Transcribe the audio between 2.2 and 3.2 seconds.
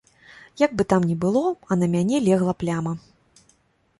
легла пляма.